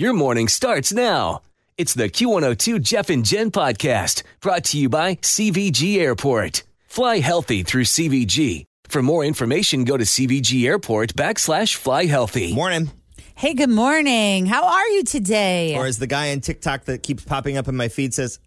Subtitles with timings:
[0.00, 1.42] Your morning starts now.
[1.76, 6.62] It's the Q102 Jeff and Jen podcast brought to you by CVG Airport.
[6.86, 8.64] Fly healthy through CVG.
[8.88, 12.54] For more information, go to CVG Airport backslash fly healthy.
[12.54, 12.90] Morning.
[13.34, 14.46] Hey, good morning.
[14.46, 15.76] How are you today?
[15.76, 18.38] Or as the guy on TikTok that keeps popping up in my feed says,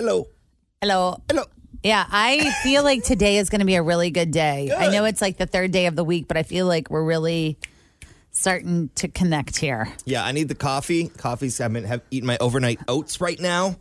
[0.00, 0.26] hello.
[0.80, 1.22] Hello.
[1.28, 1.44] Hello.
[1.84, 4.72] Yeah, I feel like today is going to be a really good day.
[4.76, 7.04] I know it's like the third day of the week, but I feel like we're
[7.04, 7.58] really
[8.36, 9.88] starting to connect here.
[10.04, 11.08] Yeah, I need the coffee.
[11.08, 13.68] Coffee's, I've been have, eating my overnight oats right now.
[13.68, 13.76] I'm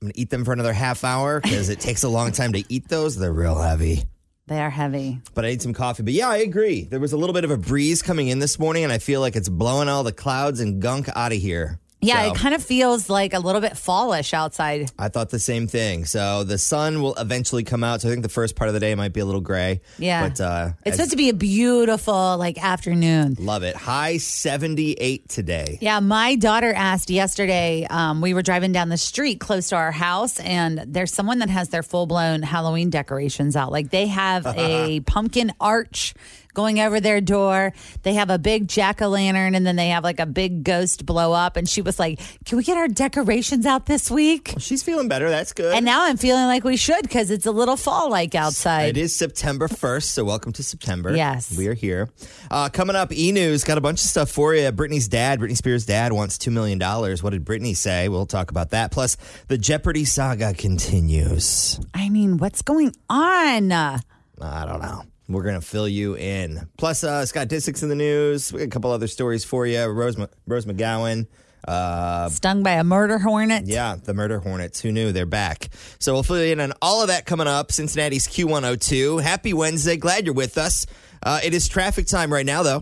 [0.00, 2.62] going to eat them for another half hour because it takes a long time to
[2.68, 3.16] eat those.
[3.16, 4.04] They're real heavy.
[4.46, 5.20] They are heavy.
[5.34, 6.02] But I need some coffee.
[6.02, 6.84] But yeah, I agree.
[6.84, 9.20] There was a little bit of a breeze coming in this morning, and I feel
[9.20, 11.78] like it's blowing all the clouds and gunk out of here.
[12.02, 14.90] Yeah, So- it kind of feels like a little bit fallish outside.
[14.98, 16.04] I thought the same thing.
[16.06, 18.00] So the sun will eventually come out.
[18.00, 19.80] So I think the first part of the day might be a little gray.
[19.98, 20.26] Yeah.
[20.28, 23.36] But uh, It's supposed to be a beautiful like afternoon.
[23.38, 23.76] love it.
[23.76, 25.78] High 78 today.
[25.80, 27.86] Yeah, my daughter asked yesterday.
[27.90, 31.50] Um, we were driving down the street close to our house, and there's someone that
[31.50, 33.70] has their full blown Halloween decorations out.
[33.72, 36.14] Like they have a pumpkin arch
[36.54, 37.72] going over their door.
[38.02, 41.06] They have a big jack o' lantern, and then they have like a big ghost
[41.06, 41.56] blow up.
[41.56, 45.28] And she was like, "Can we get our decorations out this week?" She's feeling better.
[45.30, 45.74] That's good.
[45.74, 48.90] And now I'm feeling like we should because it's a little fall like outside.
[48.90, 51.14] It is September 1st, so welcome to September.
[51.14, 51.56] Yes.
[51.56, 52.08] We are here.
[52.50, 54.70] Uh, coming up, E News got a bunch of stuff for you.
[54.72, 56.78] Britney's dad, Britney Spears' dad, wants $2 million.
[56.80, 58.08] What did Britney say?
[58.08, 58.90] We'll talk about that.
[58.90, 59.16] Plus,
[59.48, 61.80] the Jeopardy saga continues.
[61.94, 63.72] I mean, what's going on?
[63.72, 64.00] I
[64.40, 65.02] don't know.
[65.30, 66.68] We're going to fill you in.
[66.76, 68.52] Plus, uh, Scott Disick's in the news.
[68.52, 69.84] We got a couple other stories for you.
[69.86, 71.28] Rose, Ma- Rose McGowan.
[71.66, 73.66] Uh, Stung by a murder hornet?
[73.66, 74.80] yeah, the Murder Hornets.
[74.80, 75.12] Who knew?
[75.12, 75.68] They're back.
[75.98, 77.70] So we'll fill you in on all of that coming up.
[77.70, 79.22] Cincinnati's Q102.
[79.22, 79.96] Happy Wednesday.
[79.96, 80.86] Glad you're with us.
[81.22, 82.80] Uh, it is traffic time right now, though.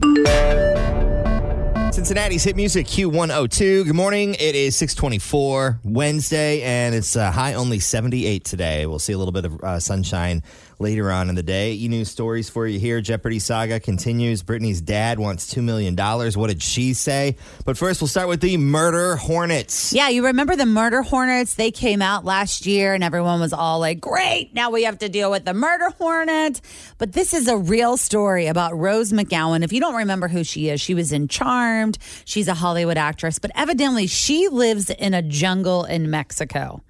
[1.90, 3.84] Cincinnati's hit music Q102.
[3.86, 4.34] Good morning.
[4.34, 8.86] It is 624 Wednesday, and it's uh, high only 78 today.
[8.86, 10.44] We'll see a little bit of uh, sunshine
[10.78, 11.74] later on in the day.
[11.74, 13.00] E News stories for you here.
[13.00, 14.42] Jeopardy saga continues.
[14.42, 15.96] Britney's dad wants $2 million.
[15.96, 17.36] What did she say?
[17.64, 19.92] But first, we'll start with the Murder Hornets.
[19.92, 21.54] Yeah, you remember the murder hornets?
[21.54, 25.08] They came out last year and everyone was all like, great, now we have to
[25.08, 26.60] deal with the murder hornet.
[26.98, 29.64] But this is a real story about Rose McGowan.
[29.64, 31.98] If you don't remember who she is, she was in Charmed.
[32.24, 36.82] She's a Hollywood actress, but evidently she lives in a jungle in Mexico.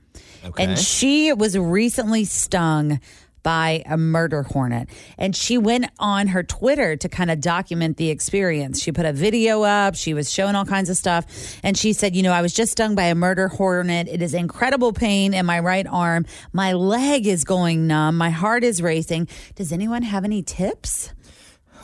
[0.45, 0.65] Okay.
[0.65, 3.01] And she was recently stung
[3.43, 4.89] by a murder hornet.
[5.17, 8.83] And she went on her Twitter to kind of document the experience.
[8.83, 11.59] She put a video up, she was showing all kinds of stuff.
[11.63, 14.09] And she said, You know, I was just stung by a murder hornet.
[14.09, 16.27] It is incredible pain in my right arm.
[16.53, 18.17] My leg is going numb.
[18.17, 19.29] My heart is racing.
[19.55, 21.13] Does anyone have any tips?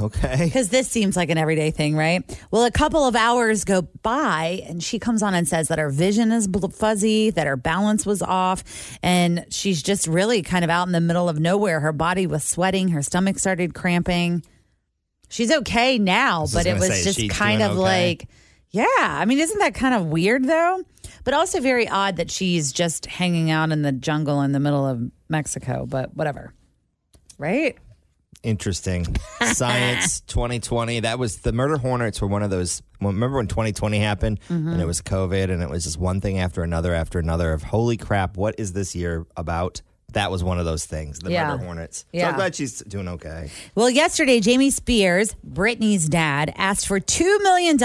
[0.01, 0.45] Okay.
[0.45, 2.23] Because this seems like an everyday thing, right?
[2.51, 5.91] Well, a couple of hours go by, and she comes on and says that her
[5.91, 8.65] vision is bl- fuzzy, that her balance was off,
[9.03, 11.81] and she's just really kind of out in the middle of nowhere.
[11.81, 14.43] Her body was sweating, her stomach started cramping.
[15.29, 17.81] She's okay now, but it was say, just kind of okay.
[17.81, 18.29] like,
[18.71, 18.85] yeah.
[18.99, 20.83] I mean, isn't that kind of weird though?
[21.25, 24.87] But also very odd that she's just hanging out in the jungle in the middle
[24.87, 26.53] of Mexico, but whatever.
[27.39, 27.79] Right?
[28.45, 29.17] Interesting.
[29.43, 31.01] Science 2020.
[31.01, 32.83] That was the murder hornets were one of those.
[33.01, 34.69] Remember when 2020 happened mm-hmm.
[34.69, 37.63] and it was COVID and it was just one thing after another after another of
[37.63, 39.83] holy crap, what is this year about
[40.15, 41.19] that was one of those things.
[41.21, 41.49] The Yeah.
[41.53, 41.99] murder hornets.
[41.99, 42.31] So Yeah.
[42.31, 43.51] I'm glad she's doing okay.
[43.75, 47.77] Well, yesterday, Jamie Spears, Britney's dad, asked for $2 million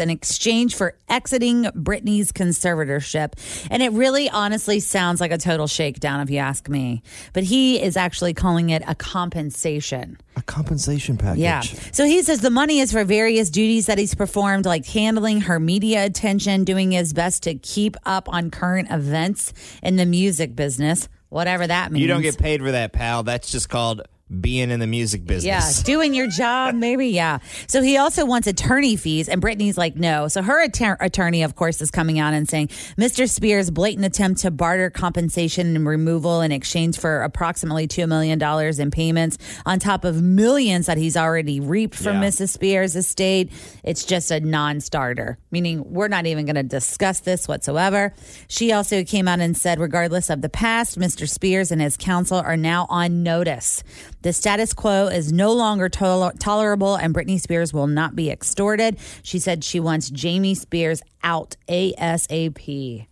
[0.00, 3.32] in exchange for exiting Britney's conservatorship.
[3.70, 7.02] And it really honestly sounds like a total shakedown, if you ask me.
[7.32, 10.18] But he is actually calling it a compensation.
[10.36, 11.40] A compensation package.
[11.40, 11.60] Yeah.
[11.92, 15.60] So he says the money is for various duties that he's performed, like handling her
[15.60, 19.52] media attention, doing his best to keep up on current events
[19.82, 22.00] in the music business, whatever that means.
[22.00, 23.24] You don't get paid for that, pal.
[23.24, 24.02] That's just called
[24.40, 25.44] being in the music business.
[25.78, 27.08] Yeah, doing your job, maybe.
[27.08, 27.38] Yeah.
[27.68, 30.28] So he also wants attorney fees, and Britney's like, no.
[30.28, 32.68] So her attorney, of course, is coming out and saying
[32.98, 33.28] Mr.
[33.28, 38.40] Spears' blatant attempt to barter compensation and removal in exchange for approximately $2 million
[38.80, 39.36] in payments
[39.66, 42.28] on top of millions that he's already reaped from Yeah.
[42.28, 42.48] Mrs.
[42.48, 43.52] Spears' estate.
[43.84, 48.12] It's just a non starter, meaning we're not even going to discuss this whatsoever.
[48.48, 51.28] She also came out and said, regardless of the past, Mr.
[51.28, 53.82] Spears and his counsel are now on notice.
[54.24, 58.96] The status quo is no longer tol- tolerable, and Britney Spears will not be extorted.
[59.22, 63.06] She said she wants Jamie Spears out ASAP.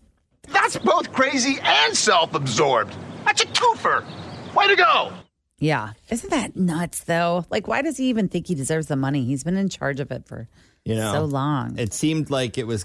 [0.49, 2.97] That's both crazy and self absorbed.
[3.27, 4.07] That's a twofer.
[4.55, 5.13] Way to go.
[5.59, 5.93] Yeah.
[6.09, 7.45] Isn't that nuts, though?
[7.51, 9.25] Like, why does he even think he deserves the money?
[9.27, 10.49] He's been in charge of it for
[10.87, 11.79] You know, so long.
[11.79, 12.85] It seemed like it was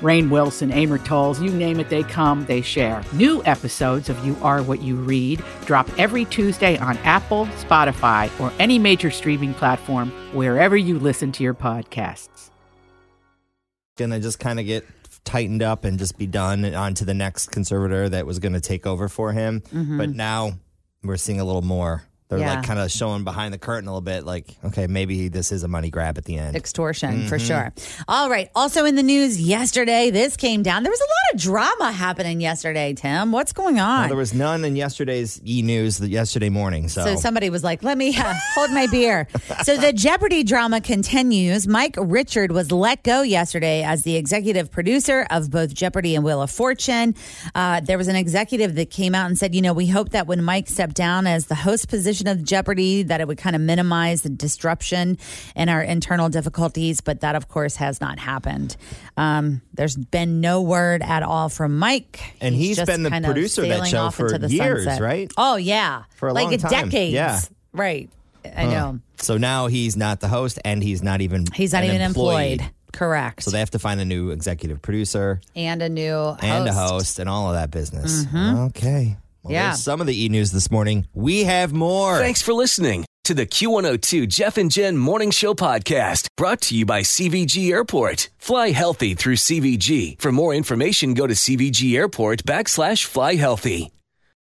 [0.00, 3.02] Rainn Wilson, Amor Towles, you name it, they come, they share.
[3.12, 8.52] New episodes of You Are What You Read drop every Tuesday on Apple, Spotify, or
[8.58, 12.50] any major streaming platform wherever you listen to your podcasts.
[13.96, 14.86] gonna just kind of get
[15.24, 18.60] tightened up and just be done and on to the next conservator that was gonna
[18.60, 19.60] take over for him.
[19.60, 19.98] Mm-hmm.
[19.98, 20.52] But now
[21.02, 22.04] we're seeing a little more.
[22.28, 22.54] They're Yeah.
[22.56, 24.24] like kind of showing behind the curtain a little bit.
[24.24, 26.56] Like, okay, maybe this is a money grab at the end.
[26.56, 27.72] Extortion for sure.
[28.08, 28.50] All right.
[28.56, 30.82] Also in the news yesterday, this came down.
[30.82, 33.30] There was a lot of drama happening yesterday, Tim.
[33.30, 34.00] What's going on?
[34.00, 36.88] Well, there was none in yesterday's e news yesterday morning.
[36.88, 39.28] So, So somebody was like, let me uh, hold my beer.
[39.62, 41.68] so the Jeopardy drama continues.
[41.68, 46.42] Mike Richard was let go yesterday as the executive producer of both Jeopardy and Wheel
[46.42, 47.14] of Fortune.
[47.54, 50.26] Uh, there was an executive that came out and said, you know, we hope that
[50.26, 53.62] when Mike stepped down as the host position of Jeopardy, that it would kind of
[53.62, 55.18] minimize the disruption
[55.54, 57.00] and our internal difficulties.
[57.02, 58.76] But that, of course, has not happened.
[59.16, 62.20] Um, there's been no word at all from Mike.
[62.40, 65.02] And he's just been the producer of that show for the years, sunset.
[65.02, 65.30] right?
[65.36, 66.04] Oh, yeah.
[66.16, 66.70] For a like long time.
[66.88, 67.12] decades.
[67.14, 67.40] Yeah.
[67.72, 68.08] Right.
[68.56, 69.00] I know.
[69.18, 72.52] so now he's not the host and he's not even He's not even employee.
[72.52, 72.70] employed.
[72.92, 73.42] Correct.
[73.42, 76.40] So they have to find a new executive producer and a new host.
[76.40, 76.46] Mm-hmm.
[76.52, 78.24] and a host and all of that business.
[78.34, 79.16] Okay.
[79.46, 79.68] Well, Yeah.
[79.68, 81.06] there's some of the e news this morning.
[81.14, 82.18] We have more.
[82.18, 86.84] Thanks for listening to the Q102 Jeff and Jen Morning Show podcast brought to you
[86.84, 88.28] by CVG Airport.
[88.38, 90.16] Fly healthy through CVG.
[90.20, 93.92] For more information, go to CVG Airport backslash fly healthy.